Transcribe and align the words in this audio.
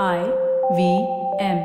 I 0.00 0.32
V 0.74 1.06
M. 1.38 1.58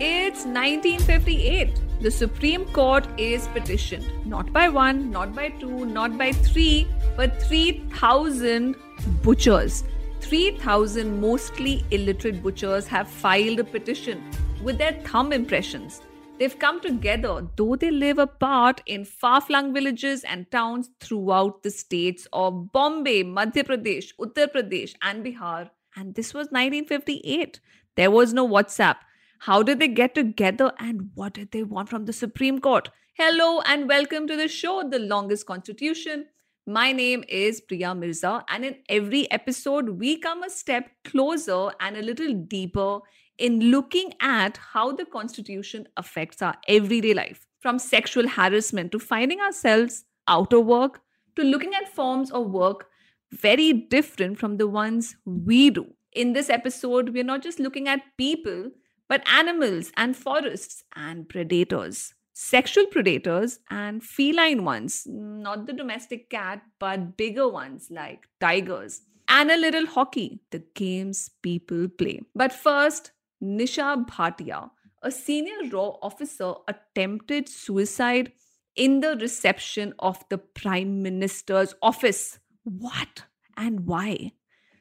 It's 0.00 0.46
1958. 0.46 1.78
The 2.00 2.10
Supreme 2.10 2.64
Court 2.64 3.06
is 3.18 3.48
petitioned 3.48 4.06
not 4.24 4.50
by 4.50 4.70
one, 4.70 5.10
not 5.10 5.34
by 5.34 5.50
two, 5.50 5.84
not 5.84 6.16
by 6.16 6.32
three, 6.32 6.88
but 7.18 7.42
3,000 7.42 8.74
butchers. 9.22 9.84
3,000 10.22 11.20
mostly 11.20 11.84
illiterate 11.90 12.42
butchers 12.42 12.86
have 12.86 13.08
filed 13.08 13.60
a 13.60 13.64
petition 13.64 14.24
with 14.62 14.78
their 14.78 14.92
thumb 15.04 15.34
impressions. 15.34 16.00
They've 16.42 16.58
come 16.58 16.80
together, 16.80 17.46
though 17.54 17.76
they 17.76 17.92
live 17.92 18.18
apart 18.18 18.80
in 18.84 19.04
far 19.04 19.40
flung 19.40 19.72
villages 19.72 20.24
and 20.24 20.50
towns 20.50 20.90
throughout 20.98 21.62
the 21.62 21.70
states 21.70 22.26
of 22.32 22.72
Bombay, 22.72 23.22
Madhya 23.22 23.62
Pradesh, 23.62 24.06
Uttar 24.18 24.48
Pradesh, 24.52 24.92
and 25.02 25.24
Bihar. 25.24 25.70
And 25.94 26.16
this 26.16 26.34
was 26.34 26.48
1958. 26.48 27.60
There 27.94 28.10
was 28.10 28.32
no 28.32 28.44
WhatsApp. 28.48 28.96
How 29.38 29.62
did 29.62 29.78
they 29.78 29.86
get 29.86 30.16
together 30.16 30.72
and 30.80 31.10
what 31.14 31.34
did 31.34 31.52
they 31.52 31.62
want 31.62 31.88
from 31.88 32.06
the 32.06 32.12
Supreme 32.12 32.60
Court? 32.60 32.88
Hello 33.14 33.60
and 33.60 33.88
welcome 33.88 34.26
to 34.26 34.34
the 34.34 34.48
show, 34.48 34.82
The 34.82 34.98
Longest 34.98 35.46
Constitution. 35.46 36.26
My 36.66 36.90
name 36.90 37.22
is 37.28 37.60
Priya 37.60 37.94
Mirza, 37.94 38.44
and 38.48 38.64
in 38.64 38.78
every 38.88 39.30
episode, 39.30 39.90
we 39.90 40.18
come 40.18 40.42
a 40.42 40.50
step 40.50 40.90
closer 41.04 41.70
and 41.78 41.96
a 41.96 42.02
little 42.02 42.34
deeper 42.34 42.98
in 43.38 43.70
looking 43.70 44.12
at 44.20 44.58
how 44.58 44.92
the 44.92 45.04
Constitution 45.04 45.86
affects 45.96 46.42
our 46.42 46.56
everyday 46.68 47.14
life, 47.14 47.46
from 47.60 47.78
sexual 47.78 48.28
harassment 48.28 48.92
to 48.92 48.98
finding 48.98 49.40
ourselves 49.40 50.04
out 50.28 50.52
of 50.52 50.66
work 50.66 51.00
to 51.36 51.42
looking 51.42 51.74
at 51.74 51.88
forms 51.88 52.30
of 52.30 52.50
work 52.50 52.88
very 53.30 53.72
different 53.72 54.38
from 54.38 54.58
the 54.58 54.68
ones 54.68 55.16
we 55.24 55.70
do. 55.70 55.86
In 56.12 56.34
this 56.34 56.50
episode, 56.50 57.08
we're 57.10 57.24
not 57.24 57.42
just 57.42 57.58
looking 57.58 57.88
at 57.88 58.00
people, 58.18 58.70
but 59.08 59.26
animals 59.26 59.90
and 59.96 60.16
forests 60.16 60.84
and 60.94 61.28
predators. 61.28 62.14
Sexual 62.34 62.86
predators 62.86 63.60
and 63.70 64.02
feline 64.02 64.64
ones, 64.64 65.06
not 65.06 65.66
the 65.66 65.72
domestic 65.72 66.28
cat, 66.30 66.62
but 66.78 67.16
bigger 67.16 67.48
ones 67.48 67.88
like 67.90 68.28
tigers. 68.40 69.02
And 69.28 69.50
a 69.50 69.56
little 69.56 69.86
hockey, 69.86 70.40
the 70.50 70.62
games 70.74 71.30
people 71.42 71.88
play. 71.88 72.20
But 72.34 72.52
first, 72.52 73.12
Nisha 73.42 74.06
Bhatia, 74.06 74.70
a 75.02 75.10
senior 75.10 75.68
raw 75.72 75.96
officer, 76.00 76.54
attempted 76.68 77.48
suicide 77.48 78.32
in 78.76 79.00
the 79.00 79.16
reception 79.16 79.94
of 79.98 80.24
the 80.28 80.38
Prime 80.38 81.02
Minister's 81.02 81.74
office. 81.82 82.38
What 82.62 83.24
and 83.56 83.80
why? 83.86 84.32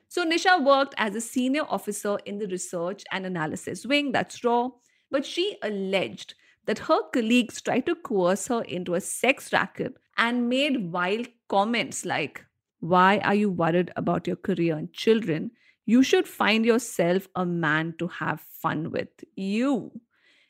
So, 0.08 0.26
Nisha 0.26 0.64
worked 0.64 0.94
as 0.98 1.16
a 1.16 1.22
senior 1.22 1.64
officer 1.64 2.20
in 2.26 2.38
the 2.38 2.48
research 2.48 3.03
and 3.12 3.26
analysis 3.26 3.86
wing, 3.86 4.12
that's 4.12 4.44
raw, 4.44 4.70
but 5.09 5.25
she 5.25 5.58
alleged 5.64 6.36
that 6.66 6.80
her 6.80 7.02
colleagues 7.12 7.62
tried 7.62 7.86
to 7.88 7.96
coerce 7.96 8.48
her 8.48 8.62
into 8.62 8.94
a 8.94 9.02
sex 9.02 9.52
racket 9.52 9.96
and 10.18 10.50
made 10.50 10.92
wild 10.92 11.28
comments 11.48 12.06
like, 12.06 12.46
Why 12.80 13.18
are 13.20 13.36
you 13.36 13.50
worried 13.50 13.92
about 13.96 14.28
your 14.28 14.36
career 14.36 14.78
and 14.78 14.94
children? 14.94 15.52
You 15.86 16.04
should 16.04 16.28
find 16.28 16.66
yourself 16.66 17.28
a 17.36 17.46
man 17.46 17.96
to 18.00 18.08
have 18.08 18.42
fun 18.42 18.92
with. 18.92 19.10
You. 19.36 19.92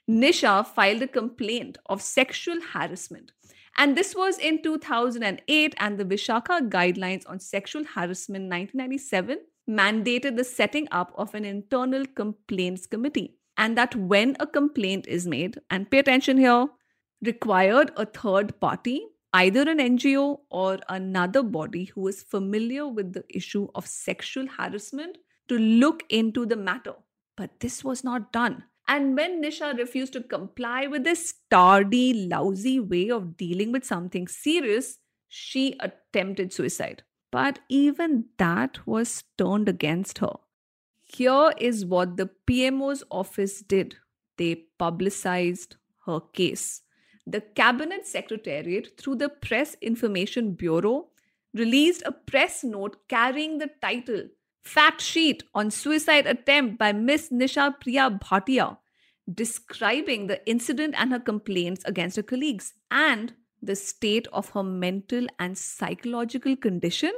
Nisha 0.09 0.65
filed 0.65 1.01
a 1.01 1.07
complaint 1.07 1.77
of 1.85 2.01
sexual 2.01 2.59
harassment. 2.73 3.31
And 3.77 3.95
this 3.95 4.15
was 4.15 4.37
in 4.37 4.61
2008, 4.61 5.75
and 5.77 5.97
the 5.97 6.03
Vishaka 6.03 6.69
Guidelines 6.69 7.23
on 7.25 7.39
Sexual 7.39 7.85
Harassment 7.85 8.49
1997 8.49 9.39
mandated 9.69 10.35
the 10.35 10.43
setting 10.43 10.87
up 10.91 11.13
of 11.15 11.33
an 11.33 11.45
internal 11.45 12.05
complaints 12.05 12.85
committee. 12.85 13.37
And 13.57 13.77
that 13.77 13.95
when 13.95 14.35
a 14.39 14.47
complaint 14.47 15.07
is 15.07 15.25
made, 15.25 15.59
and 15.69 15.89
pay 15.89 15.99
attention 15.99 16.37
here, 16.37 16.67
required 17.23 17.91
a 17.95 18.05
third 18.05 18.59
party, 18.59 19.05
either 19.33 19.61
an 19.61 19.77
NGO 19.77 20.39
or 20.49 20.79
another 20.89 21.43
body 21.43 21.85
who 21.85 22.07
is 22.07 22.23
familiar 22.23 22.87
with 22.87 23.13
the 23.13 23.23
issue 23.29 23.67
of 23.75 23.87
sexual 23.87 24.47
harassment, 24.47 25.17
to 25.47 25.57
look 25.57 26.03
into 26.09 26.45
the 26.45 26.55
matter. 26.55 26.93
But 27.35 27.59
this 27.59 27.83
was 27.83 28.03
not 28.03 28.31
done. 28.31 28.63
And 28.87 29.15
when 29.15 29.41
Nisha 29.41 29.77
refused 29.77 30.13
to 30.13 30.21
comply 30.21 30.87
with 30.87 31.03
this 31.03 31.33
tardy, 31.49 32.27
lousy 32.27 32.79
way 32.79 33.09
of 33.09 33.37
dealing 33.37 33.71
with 33.71 33.85
something 33.85 34.27
serious, 34.27 34.99
she 35.27 35.77
attempted 35.79 36.51
suicide. 36.51 37.03
But 37.31 37.59
even 37.69 38.25
that 38.37 38.85
was 38.85 39.23
turned 39.37 39.69
against 39.69 40.17
her. 40.17 40.35
Here 41.01 41.51
is 41.57 41.85
what 41.85 42.17
the 42.17 42.29
PMO's 42.47 43.03
office 43.09 43.61
did 43.61 43.95
they 44.37 44.55
publicized 44.79 45.75
her 46.05 46.19
case. 46.19 46.81
The 47.31 47.39
Cabinet 47.39 48.05
Secretariat, 48.05 48.97
through 48.97 49.15
the 49.15 49.29
Press 49.29 49.77
Information 49.81 50.51
Bureau, 50.51 51.11
released 51.53 52.03
a 52.05 52.11
press 52.11 52.61
note 52.61 52.97
carrying 53.07 53.57
the 53.57 53.69
title 53.81 54.23
Fact 54.65 54.99
Sheet 54.99 55.43
on 55.55 55.71
Suicide 55.71 56.27
Attempt 56.27 56.77
by 56.77 56.91
Miss 56.91 57.29
Nisha 57.29 57.79
Priya 57.79 58.19
Bhatia, 58.21 58.79
describing 59.33 60.27
the 60.27 60.45
incident 60.45 60.93
and 60.97 61.13
her 61.13 61.21
complaints 61.21 61.85
against 61.85 62.17
her 62.17 62.23
colleagues 62.23 62.73
and 62.91 63.33
the 63.61 63.77
state 63.77 64.27
of 64.33 64.49
her 64.49 64.63
mental 64.63 65.25
and 65.39 65.57
psychological 65.57 66.57
condition 66.57 67.13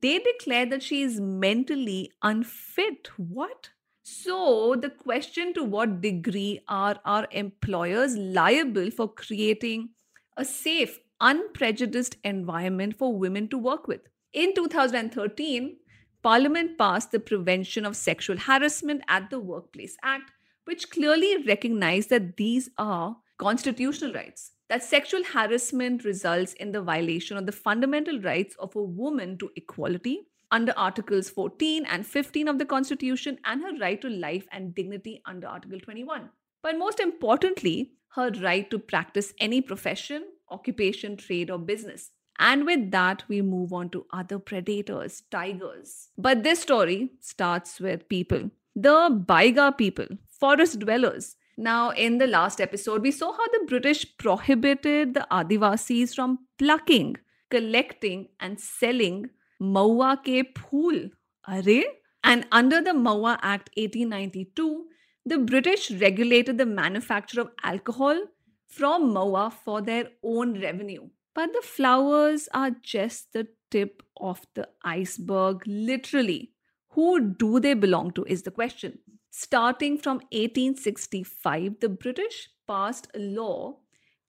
they 0.00 0.18
declare 0.18 0.64
that 0.66 0.82
she 0.82 1.02
is 1.02 1.20
mentally 1.20 2.10
unfit. 2.22 3.10
What? 3.18 3.70
So, 4.06 4.76
the 4.78 4.90
question 4.90 5.54
to 5.54 5.64
what 5.64 6.02
degree 6.02 6.60
are 6.68 7.00
our 7.06 7.26
employers 7.30 8.14
liable 8.16 8.90
for 8.90 9.08
creating 9.08 9.90
a 10.36 10.44
safe, 10.44 11.00
unprejudiced 11.22 12.16
environment 12.22 12.98
for 12.98 13.16
women 13.16 13.48
to 13.48 13.56
work 13.56 13.88
with? 13.88 14.02
In 14.34 14.54
2013, 14.54 15.78
Parliament 16.22 16.76
passed 16.76 17.12
the 17.12 17.18
Prevention 17.18 17.86
of 17.86 17.96
Sexual 17.96 18.36
Harassment 18.36 19.02
at 19.08 19.30
the 19.30 19.40
Workplace 19.40 19.96
Act, 20.02 20.32
which 20.66 20.90
clearly 20.90 21.42
recognized 21.42 22.10
that 22.10 22.36
these 22.36 22.68
are 22.76 23.16
constitutional 23.38 24.12
rights 24.12 24.50
that 24.68 24.82
sexual 24.82 25.22
harassment 25.24 26.04
results 26.04 26.52
in 26.54 26.72
the 26.72 26.80
violation 26.80 27.36
of 27.36 27.46
the 27.46 27.52
fundamental 27.52 28.20
rights 28.20 28.56
of 28.58 28.74
a 28.76 28.82
woman 28.82 29.36
to 29.38 29.50
equality 29.56 30.26
under 30.54 30.72
Articles 30.76 31.28
14 31.28 31.84
and 31.84 32.06
15 32.06 32.46
of 32.46 32.58
the 32.58 32.64
Constitution 32.64 33.38
and 33.44 33.60
her 33.62 33.76
right 33.80 34.00
to 34.00 34.08
life 34.08 34.46
and 34.52 34.74
dignity 34.74 35.20
under 35.26 35.48
Article 35.48 35.80
21. 35.80 36.28
But 36.62 36.78
most 36.78 37.00
importantly, 37.00 37.94
her 38.14 38.30
right 38.40 38.70
to 38.70 38.78
practice 38.78 39.32
any 39.40 39.60
profession, 39.60 40.24
occupation, 40.48 41.16
trade, 41.16 41.50
or 41.50 41.58
business. 41.58 42.12
And 42.38 42.66
with 42.66 42.92
that, 42.92 43.24
we 43.28 43.42
move 43.42 43.72
on 43.72 43.90
to 43.90 44.06
other 44.12 44.38
predators, 44.38 45.22
tigers. 45.30 46.10
But 46.16 46.44
this 46.44 46.60
story 46.60 47.10
starts 47.20 47.80
with 47.80 48.08
people. 48.08 48.50
The 48.76 49.24
Baiga 49.28 49.76
people, 49.76 50.06
forest 50.30 50.78
dwellers, 50.78 51.36
now, 51.56 51.90
in 51.90 52.18
the 52.18 52.26
last 52.26 52.60
episode, 52.60 53.02
we 53.02 53.12
saw 53.12 53.32
how 53.32 53.46
the 53.46 53.64
British 53.68 54.04
prohibited 54.18 55.14
the 55.14 55.24
Adivasis 55.30 56.12
from 56.12 56.40
plucking, 56.58 57.18
collecting, 57.48 58.26
and 58.40 58.58
selling 58.58 59.30
mahua 59.72 60.16
ke 60.24 60.46
phool. 60.58 61.10
Are? 61.46 61.82
And 62.22 62.46
under 62.50 62.80
the 62.80 62.92
Mahua 62.92 63.38
Act 63.42 63.68
1892, 63.76 64.86
the 65.26 65.38
British 65.38 65.90
regulated 65.90 66.56
the 66.56 66.66
manufacture 66.66 67.42
of 67.42 67.50
alcohol 67.62 68.18
from 68.66 69.12
mahua 69.12 69.52
for 69.52 69.82
their 69.82 70.08
own 70.22 70.58
revenue. 70.60 71.08
But 71.34 71.52
the 71.52 71.60
flowers 71.62 72.48
are 72.54 72.70
just 72.70 73.32
the 73.32 73.48
tip 73.70 74.02
of 74.16 74.40
the 74.54 74.68
iceberg, 74.82 75.62
literally. 75.66 76.52
Who 76.90 77.34
do 77.34 77.60
they 77.60 77.74
belong 77.74 78.12
to 78.12 78.24
is 78.24 78.42
the 78.42 78.50
question. 78.50 78.98
Starting 79.30 79.98
from 79.98 80.18
1865, 80.32 81.80
the 81.80 81.88
British 81.88 82.48
passed 82.66 83.08
a 83.14 83.18
law 83.18 83.80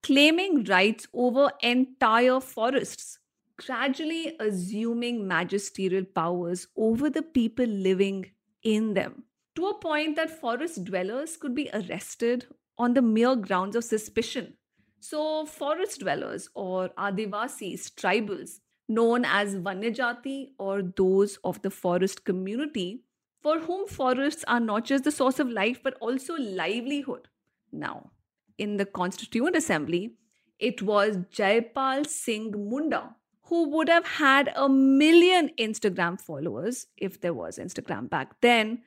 claiming 0.06 0.64
rights 0.66 1.08
over 1.14 1.50
entire 1.64 2.40
forests, 2.40 3.18
gradually 3.58 4.36
assuming 4.40 5.28
magisterial 5.28 6.04
powers 6.04 6.68
over 6.76 7.10
the 7.10 7.22
people 7.22 7.66
living 7.66 8.32
in 8.64 8.94
them, 8.94 9.24
to 9.56 9.68
a 9.68 9.80
point 9.80 10.16
that 10.16 10.42
forest 10.42 10.84
dwellers 10.84 11.38
could 11.38 11.56
be 11.56 11.70
arrested 11.74 12.46
on 12.78 12.94
the 12.94 13.02
mere 13.02 13.36
grounds 13.36 13.76
of 13.76 13.84
suspicion. 13.84 14.54
So, 15.00 15.46
forest 15.46 16.00
dwellers 16.00 16.50
or 16.56 16.90
Adivasis, 16.98 17.92
tribals, 17.94 18.60
known 18.88 19.24
as 19.26 19.56
Vanyajati 19.56 20.50
or 20.58 20.82
those 20.82 21.38
of 21.44 21.62
the 21.62 21.70
forest 21.70 22.26
community, 22.26 23.04
for 23.42 23.60
whom 23.60 23.88
forests 23.88 24.44
are 24.48 24.60
not 24.60 24.86
just 24.86 25.04
the 25.04 25.12
source 25.12 25.40
of 25.40 25.50
life 25.50 25.80
but 25.84 25.96
also 26.02 26.36
livelihood. 26.36 27.28
Now, 27.72 28.12
in 28.58 28.78
the 28.78 28.86
Constituent 28.86 29.56
Assembly, 29.56 30.16
it 30.60 30.82
was 30.82 31.20
Jaipal 31.32 32.06
Singh 32.06 32.70
Munda 32.70 33.16
who 33.48 33.70
would 33.70 33.90
have 33.90 34.06
had 34.06 34.52
a 34.56 34.68
million 34.68 35.52
Instagram 35.60 36.20
followers 36.20 36.88
if 36.98 37.22
there 37.22 37.34
was 37.34 37.58
Instagram 37.60 38.10
back 38.10 38.42
then. 38.42 38.82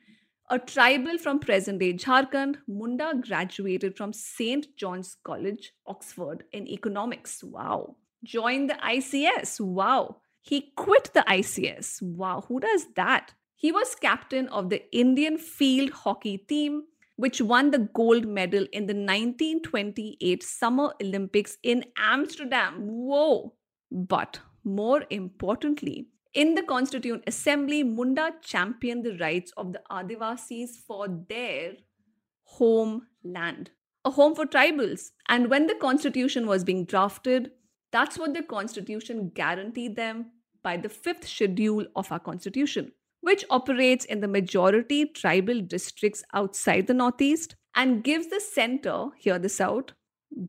A 0.49 0.59
tribal 0.59 1.17
from 1.17 1.39
present 1.39 1.79
day 1.79 1.93
Jharkhand, 1.93 2.55
Munda 2.67 3.13
graduated 3.21 3.95
from 3.95 4.11
St. 4.11 4.65
John's 4.75 5.15
College, 5.23 5.71
Oxford, 5.85 6.43
in 6.51 6.67
economics. 6.67 7.43
Wow. 7.43 7.95
Joined 8.23 8.69
the 8.69 8.73
ICS. 8.73 9.61
Wow. 9.61 10.17
He 10.41 10.71
quit 10.75 11.11
the 11.13 11.23
ICS. 11.27 12.01
Wow. 12.01 12.45
Who 12.47 12.59
does 12.59 12.87
that? 12.95 13.33
He 13.55 13.71
was 13.71 13.95
captain 13.95 14.47
of 14.47 14.69
the 14.69 14.83
Indian 14.91 15.37
field 15.37 15.91
hockey 15.91 16.37
team, 16.37 16.83
which 17.15 17.41
won 17.41 17.71
the 17.71 17.89
gold 17.93 18.25
medal 18.25 18.65
in 18.73 18.87
the 18.87 18.93
1928 18.93 20.41
Summer 20.41 20.93
Olympics 21.01 21.57
in 21.61 21.85
Amsterdam. 21.97 22.87
Whoa! 22.87 23.53
But 23.91 24.39
more 24.63 25.03
importantly, 25.09 26.07
in 26.33 26.55
the 26.55 26.63
Constituent 26.63 27.23
Assembly, 27.25 27.83
Munda 27.83 28.33
championed 28.41 29.03
the 29.03 29.17
rights 29.17 29.51
of 29.57 29.73
the 29.73 29.81
Adivasis 29.91 30.71
for 30.87 31.07
their 31.27 31.73
homeland, 32.43 33.71
a 34.05 34.11
home 34.11 34.35
for 34.35 34.45
tribals. 34.45 35.09
And 35.27 35.49
when 35.49 35.67
the 35.67 35.75
Constitution 35.75 36.45
was 36.45 36.63
being 36.63 36.85
drafted, 36.85 37.51
that's 37.91 38.17
what 38.17 38.35
the 38.35 38.43
Constitution 38.43 39.31
guaranteed 39.33 39.95
them 39.95 40.31
by 40.61 40.77
the 40.77 40.89
fifth 40.89 41.27
schedule 41.27 41.85
of 41.95 42.11
our 42.11 42.19
Constitution 42.19 42.91
which 43.21 43.45
operates 43.49 44.05
in 44.05 44.21
the 44.21 44.27
majority 44.27 45.05
tribal 45.05 45.61
districts 45.61 46.23
outside 46.33 46.87
the 46.87 46.93
Northeast 46.93 47.55
and 47.75 48.03
gives 48.03 48.27
the 48.27 48.39
center, 48.39 49.07
hear 49.17 49.37
this 49.37 49.61
out, 49.61 49.93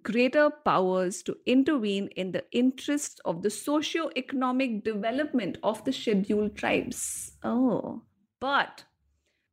greater 0.03 0.51
powers 0.51 1.23
to 1.23 1.37
intervene 1.47 2.09
in 2.09 2.33
the 2.33 2.45
interests 2.53 3.21
of 3.25 3.43
the 3.43 3.51
socio-economic 3.51 4.85
development 4.85 5.59
of 5.63 5.85
the 5.85 5.93
scheduled 5.93 6.57
tribes. 6.57 7.33
Oh, 7.43 8.03
but 8.41 8.85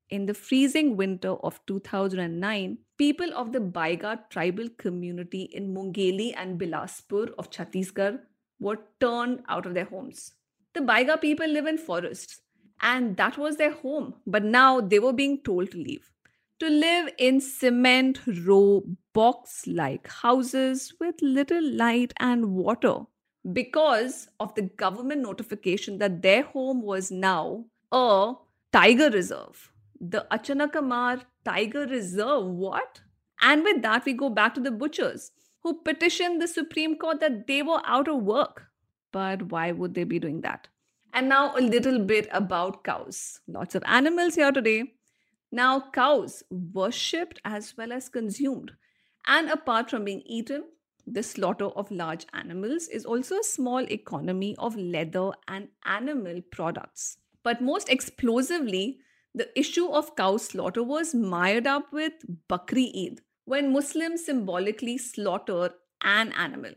in 0.09 0.25
the 0.25 0.33
freezing 0.33 0.95
winter 0.95 1.33
of 1.43 1.59
2009, 1.65 2.77
people 2.97 3.33
of 3.33 3.51
the 3.51 3.59
Baiga 3.59 4.29
tribal 4.29 4.69
community 4.77 5.43
in 5.53 5.73
Mungeli 5.73 6.33
and 6.35 6.59
Bilaspur 6.59 7.31
of 7.37 7.49
Chhattisgarh 7.49 8.19
were 8.59 8.79
turned 8.99 9.43
out 9.47 9.65
of 9.65 9.73
their 9.73 9.85
homes. 9.85 10.33
The 10.73 10.81
Baiga 10.81 11.19
people 11.19 11.47
live 11.47 11.65
in 11.65 11.77
forests 11.77 12.41
and 12.81 13.17
that 13.17 13.37
was 13.37 13.57
their 13.57 13.71
home. 13.71 14.13
But 14.25 14.43
now 14.43 14.79
they 14.79 14.99
were 14.99 15.13
being 15.13 15.41
told 15.41 15.71
to 15.71 15.77
leave. 15.77 16.11
To 16.59 16.69
live 16.69 17.13
in 17.19 17.39
cement 17.39 18.19
row 18.25 18.83
box 19.13 19.67
like 19.67 20.07
houses 20.07 20.91
with 20.99 21.13
little 21.21 21.63
light 21.63 22.13
and 22.19 22.55
water 22.55 23.01
because 23.53 24.27
of 24.39 24.55
the 24.55 24.63
government 24.63 25.21
notification 25.21 25.99
that 25.99 26.23
their 26.23 26.41
home 26.41 26.81
was 26.81 27.11
now 27.11 27.65
a 27.91 28.33
tiger 28.73 29.11
reserve. 29.11 29.71
The 30.01 30.25
Achanakmar 30.31 31.21
Tiger 31.45 31.85
Reserve. 31.85 32.45
What? 32.45 33.01
And 33.39 33.63
with 33.63 33.83
that, 33.83 34.05
we 34.05 34.13
go 34.13 34.31
back 34.31 34.55
to 34.55 34.59
the 34.59 34.71
butchers 34.71 35.31
who 35.61 35.81
petitioned 35.81 36.41
the 36.41 36.47
Supreme 36.47 36.97
Court 36.97 37.19
that 37.19 37.45
they 37.45 37.61
were 37.61 37.81
out 37.85 38.07
of 38.07 38.23
work. 38.23 38.65
But 39.11 39.51
why 39.51 39.73
would 39.73 39.93
they 39.93 40.05
be 40.05 40.17
doing 40.17 40.41
that? 40.41 40.67
And 41.13 41.29
now 41.29 41.55
a 41.55 41.61
little 41.61 41.99
bit 41.99 42.27
about 42.31 42.83
cows. 42.83 43.41
Lots 43.47 43.75
of 43.75 43.83
animals 43.85 44.33
here 44.33 44.51
today. 44.51 44.96
Now, 45.51 45.89
cows 45.91 46.43
worshipped 46.49 47.39
as 47.45 47.75
well 47.77 47.91
as 47.91 48.09
consumed. 48.09 48.71
And 49.25 49.49
apart 49.49 49.89
from 49.89 50.05
being 50.05 50.21
eaten, 50.25 50.65
the 51.05 51.23
slaughter 51.23 51.65
of 51.65 51.89
large 51.89 52.25
animals 52.33 52.87
is 52.87 53.05
also 53.05 53.39
a 53.39 53.43
small 53.43 53.79
economy 53.91 54.55
of 54.59 54.75
leather 54.75 55.31
and 55.47 55.69
animal 55.85 56.41
products. 56.51 57.17
But 57.43 57.61
most 57.61 57.87
explosively, 57.89 58.99
the 59.33 59.57
issue 59.57 59.87
of 59.87 60.15
cow 60.15 60.37
slaughter 60.37 60.83
was 60.83 61.15
mired 61.15 61.65
up 61.65 61.93
with 61.93 62.13
Bakri 62.49 62.91
Eid, 62.93 63.21
when 63.45 63.71
Muslims 63.71 64.25
symbolically 64.25 64.97
slaughter 64.97 65.75
an 66.01 66.33
animal. 66.33 66.73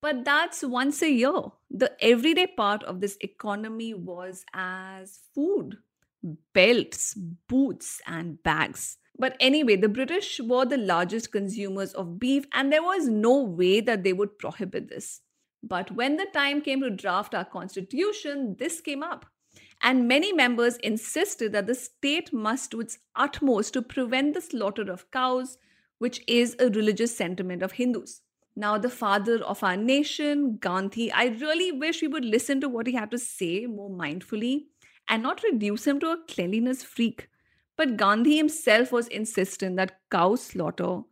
But 0.00 0.24
that's 0.24 0.62
once 0.62 1.02
a 1.02 1.10
year. 1.10 1.42
The 1.70 1.92
everyday 2.00 2.46
part 2.46 2.82
of 2.84 3.00
this 3.00 3.18
economy 3.20 3.94
was 3.94 4.44
as 4.54 5.18
food, 5.34 5.78
belts, 6.52 7.14
boots, 7.48 8.00
and 8.06 8.42
bags. 8.42 8.96
But 9.18 9.36
anyway, 9.38 9.76
the 9.76 9.88
British 9.88 10.40
were 10.40 10.64
the 10.64 10.76
largest 10.76 11.30
consumers 11.30 11.92
of 11.92 12.18
beef, 12.18 12.46
and 12.52 12.72
there 12.72 12.82
was 12.82 13.08
no 13.08 13.42
way 13.42 13.80
that 13.80 14.02
they 14.02 14.12
would 14.12 14.38
prohibit 14.38 14.88
this. 14.88 15.20
But 15.62 15.92
when 15.92 16.16
the 16.16 16.26
time 16.32 16.60
came 16.60 16.80
to 16.80 16.90
draft 16.90 17.34
our 17.34 17.44
constitution, 17.44 18.56
this 18.58 18.80
came 18.80 19.02
up. 19.02 19.26
And 19.82 20.08
many 20.08 20.32
members 20.32 20.76
insisted 20.78 21.52
that 21.52 21.66
the 21.66 21.74
state 21.74 22.32
must 22.32 22.70
do 22.70 22.80
its 22.80 22.98
utmost 23.14 23.74
to 23.74 23.82
prevent 23.82 24.34
the 24.34 24.40
slaughter 24.40 24.90
of 24.90 25.10
cows, 25.10 25.58
which 25.98 26.22
is 26.26 26.56
a 26.58 26.68
religious 26.70 27.16
sentiment 27.16 27.62
of 27.62 27.72
Hindus 27.72 28.22
now 28.56 28.78
the 28.78 28.90
father 28.90 29.42
of 29.42 29.62
our 29.62 29.76
nation, 29.76 30.58
Gandhi. 30.58 31.10
I 31.10 31.26
really 31.26 31.72
wish 31.72 32.02
we 32.02 32.08
would 32.08 32.24
listen 32.24 32.60
to 32.60 32.68
what 32.68 32.86
he 32.86 32.94
had 32.94 33.10
to 33.10 33.18
say 33.18 33.66
more 33.66 33.90
mindfully 33.90 34.66
and 35.08 35.22
not 35.22 35.42
reduce 35.42 35.86
him 35.86 36.00
to 36.00 36.10
a 36.10 36.18
cleanliness 36.28 36.82
freak. 36.82 37.28
But 37.76 37.96
Gandhi 37.96 38.36
himself 38.36 38.92
was 38.92 39.08
insistent 39.08 39.76
that 39.76 39.98
cow 40.10 40.36
slaughter 40.36 41.02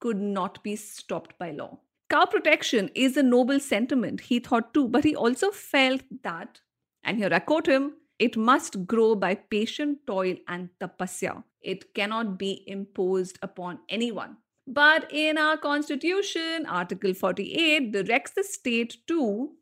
could 0.00 0.18
not 0.18 0.62
be 0.62 0.76
stopped 0.76 1.38
by 1.38 1.50
law. 1.50 1.78
Cow 2.10 2.26
protection 2.26 2.90
is 2.94 3.16
a 3.16 3.22
noble 3.22 3.60
sentiment, 3.60 4.22
he 4.22 4.40
thought 4.40 4.74
too, 4.74 4.88
but 4.88 5.04
he 5.04 5.14
also 5.14 5.50
felt 5.50 6.02
that, 6.22 6.60
and 7.04 7.18
here 7.18 7.32
I 7.32 7.38
quote 7.38 7.66
him, 7.66 7.94
it 8.18 8.36
must 8.36 8.86
grow 8.86 9.14
by 9.14 9.34
patient 9.34 9.98
toil 10.06 10.36
and 10.48 10.68
tapasya. 10.80 11.44
It 11.62 11.94
cannot 11.94 12.38
be 12.38 12.64
imposed 12.66 13.38
upon 13.42 13.78
anyone. 13.88 14.36
But 14.66 15.10
in 15.10 15.38
our 15.38 15.56
constitution, 15.56 16.66
Article 16.66 17.14
48 17.14 17.92
directs 17.92 18.32
the 18.32 18.44
state 18.44 18.98
to 19.06 19.52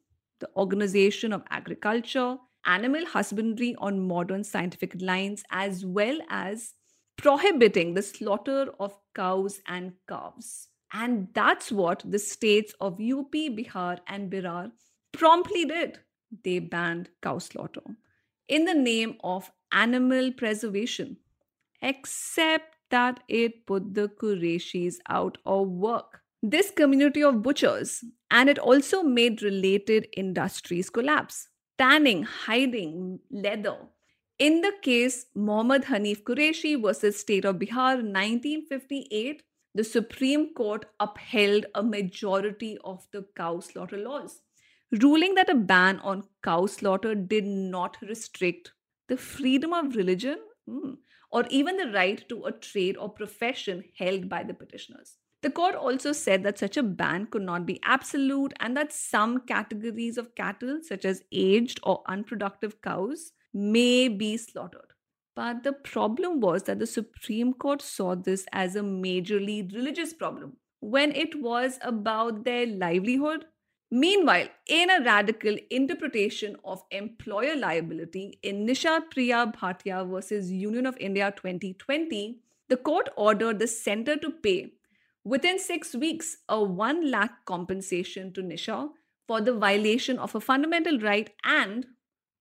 the 0.40 0.48
organization 0.56 1.32
of 1.32 1.44
agriculture, 1.50 2.36
animal 2.66 3.06
husbandry 3.06 3.74
on 3.78 4.06
modern 4.06 4.44
scientific 4.44 5.00
lines, 5.00 5.42
as 5.50 5.84
well 5.84 6.18
as 6.28 6.74
prohibiting 7.16 7.94
the 7.94 8.02
slaughter 8.02 8.68
of 8.78 8.98
cows 9.14 9.60
and 9.66 9.92
calves. 10.08 10.68
And 10.92 11.28
that's 11.34 11.70
what 11.70 12.02
the 12.06 12.18
states 12.18 12.74
of 12.80 12.94
UP, 12.94 13.32
Bihar, 13.32 13.98
and 14.06 14.30
Bihar 14.30 14.70
promptly 15.12 15.64
did. 15.64 15.98
They 16.44 16.58
banned 16.58 17.10
cow 17.22 17.38
slaughter 17.38 17.82
in 18.48 18.64
the 18.64 18.74
name 18.74 19.16
of 19.22 19.50
animal 19.72 20.32
preservation, 20.32 21.18
except 21.82 22.76
that 22.90 23.20
it 23.28 23.66
put 23.66 23.94
the 23.94 24.08
Qurayshis 24.08 24.96
out 25.08 25.38
of 25.44 25.68
work. 25.68 26.20
This 26.42 26.70
community 26.70 27.22
of 27.22 27.42
butchers, 27.42 28.04
and 28.30 28.48
it 28.48 28.58
also 28.58 29.02
made 29.02 29.42
related 29.42 30.06
industries 30.16 30.88
collapse. 30.88 31.48
Tanning, 31.78 32.24
hiding, 32.24 33.20
leather. 33.30 33.78
In 34.38 34.60
the 34.60 34.72
case 34.82 35.26
Mohammad 35.34 35.84
Hanif 35.84 36.22
Qureshi 36.22 36.80
versus 36.80 37.18
State 37.18 37.44
of 37.44 37.56
Bihar 37.56 37.96
1958, 38.02 39.42
the 39.74 39.84
Supreme 39.84 40.52
Court 40.54 40.86
upheld 41.00 41.66
a 41.74 41.82
majority 41.82 42.78
of 42.84 43.06
the 43.12 43.26
cow 43.36 43.60
slaughter 43.60 43.96
laws, 43.96 44.40
ruling 45.00 45.34
that 45.34 45.50
a 45.50 45.54
ban 45.54 46.00
on 46.00 46.24
cow 46.42 46.66
slaughter 46.66 47.14
did 47.14 47.44
not 47.44 47.96
restrict 48.02 48.72
the 49.08 49.16
freedom 49.16 49.72
of 49.72 49.94
religion. 49.94 50.38
Hmm 50.68 50.94
or 51.30 51.44
even 51.50 51.76
the 51.76 51.90
right 51.90 52.26
to 52.28 52.44
a 52.44 52.52
trade 52.52 52.96
or 52.96 53.08
profession 53.08 53.84
held 53.98 54.28
by 54.28 54.42
the 54.42 54.54
petitioners. 54.54 55.17
The 55.42 55.50
court 55.50 55.74
also 55.74 56.12
said 56.12 56.42
that 56.42 56.58
such 56.58 56.76
a 56.76 56.82
ban 56.82 57.26
could 57.26 57.42
not 57.42 57.64
be 57.66 57.80
absolute 57.84 58.52
and 58.60 58.76
that 58.76 58.92
some 58.92 59.40
categories 59.40 60.18
of 60.18 60.34
cattle, 60.34 60.80
such 60.82 61.04
as 61.04 61.22
aged 61.30 61.80
or 61.82 62.02
unproductive 62.06 62.80
cows, 62.82 63.32
may 63.54 64.08
be 64.08 64.36
slaughtered. 64.36 64.92
But 65.36 65.62
the 65.62 65.72
problem 65.72 66.40
was 66.40 66.64
that 66.64 66.80
the 66.80 66.86
Supreme 66.86 67.52
Court 67.54 67.80
saw 67.80 68.16
this 68.16 68.46
as 68.52 68.74
a 68.74 68.80
majorly 68.80 69.72
religious 69.72 70.12
problem 70.12 70.56
when 70.80 71.12
it 71.12 71.40
was 71.40 71.78
about 71.82 72.44
their 72.44 72.66
livelihood 72.66 73.44
Meanwhile, 73.90 74.48
in 74.66 74.90
a 74.90 75.02
radical 75.02 75.56
interpretation 75.70 76.56
of 76.62 76.82
employer 76.90 77.56
liability 77.56 78.38
in 78.42 78.66
Nisha 78.66 79.00
Priya 79.10 79.50
Bhatia 79.56 80.06
versus 80.06 80.52
Union 80.52 80.84
of 80.84 80.98
India 80.98 81.32
2020, 81.34 82.38
the 82.68 82.76
court 82.76 83.08
ordered 83.16 83.58
the 83.58 83.66
center 83.66 84.16
to 84.16 84.30
pay 84.30 84.72
within 85.34 85.58
six 85.58 85.94
weeks 85.94 86.38
a 86.48 86.62
1 86.62 87.10
lakh 87.10 87.44
compensation 87.44 88.32
to 88.32 88.42
Nisha 88.42 88.88
for 89.26 89.40
the 89.40 89.56
violation 89.64 90.18
of 90.18 90.34
a 90.34 90.40
fundamental 90.40 90.98
right 91.00 91.30
and 91.44 91.86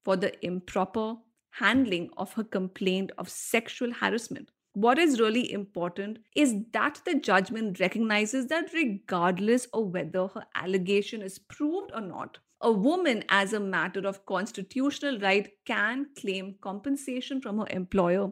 for 0.06 0.15
the 0.15 0.34
improper 0.46 1.15
handling 1.63 2.10
of 2.17 2.34
her 2.34 2.44
complaint 2.44 3.12
of 3.17 3.29
sexual 3.29 3.91
harassment 4.01 4.51
what 4.86 5.00
is 5.00 5.20
really 5.20 5.51
important 5.51 6.20
is 6.36 6.53
that 6.72 7.01
the 7.03 7.15
judgment 7.15 7.79
recognizes 7.79 8.46
that 8.48 8.72
regardless 8.75 9.65
of 9.74 9.88
whether 9.88 10.27
her 10.27 10.44
allegation 10.53 11.24
is 11.24 11.39
proved 11.39 11.89
or 11.96 12.01
not, 12.01 12.38
a 12.62 12.72
woman, 12.72 13.24
as 13.29 13.53
a 13.53 13.60
matter 13.60 14.01
of 14.08 14.24
constitutional 14.27 15.17
right, 15.20 15.50
can 15.65 16.06
claim 16.15 16.58
compensation 16.62 17.41
from 17.41 17.58
her 17.58 17.65
employer 17.72 18.32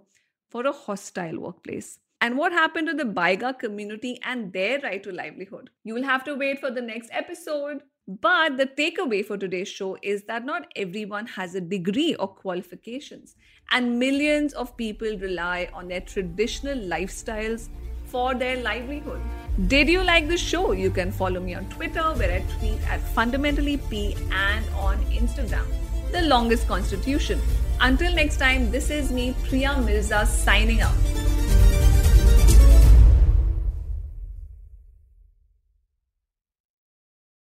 for 0.52 0.68
a 0.68 0.72
hostile 0.72 1.40
workplace. 1.40 1.98
And 2.26 2.40
what 2.40 2.54
happened 2.54 2.88
to 2.88 2.96
the 2.96 3.04
Baiga 3.04 3.60
community 3.60 4.20
and 4.26 4.52
their 4.52 4.80
right 4.80 5.04
to 5.04 5.12
livelihood? 5.12 5.70
You 5.84 5.94
will 5.94 6.06
have 6.06 6.24
to 6.24 6.34
wait 6.34 6.60
for 6.60 6.72
the 6.72 6.82
next 6.82 7.12
episode. 7.14 7.82
But 8.08 8.58
the 8.58 8.66
takeaway 8.66 9.24
for 9.24 9.38
today's 9.38 9.68
show 9.68 9.96
is 10.02 10.24
that 10.24 10.44
not 10.44 10.66
everyone 10.76 11.28
has 11.28 11.54
a 11.54 11.62
degree 11.62 12.16
or 12.16 12.28
qualifications, 12.28 13.36
and 13.70 14.00
millions 14.00 14.54
of 14.54 14.76
people 14.76 15.20
rely 15.20 15.70
on 15.72 15.88
their 15.88 16.02
traditional 16.02 16.80
lifestyles 16.94 17.68
for 18.06 18.34
their 18.34 18.58
livelihood. 18.64 19.22
Did 19.68 19.88
you 19.88 20.02
like 20.02 20.28
the 20.28 20.38
show? 20.38 20.72
You 20.72 20.90
can 20.90 21.12
follow 21.12 21.40
me 21.40 21.54
on 21.54 21.70
Twitter 21.70 22.06
where 22.22 22.32
I 22.32 22.40
tweet 22.58 22.82
at 22.90 23.02
fundamentally 23.02 23.78
P 23.78 24.16
and 24.32 24.66
on 24.80 24.98
Instagram. 25.22 25.68
The 26.12 26.24
longest 26.24 26.68
constitution. 26.68 27.40
Until 27.82 28.12
next 28.16 28.38
time, 28.38 28.72
this 28.72 28.90
is 28.90 29.12
me, 29.12 29.36
Priya 29.48 29.80
Mirza, 29.80 30.26
signing 30.26 30.82
out. 30.82 31.15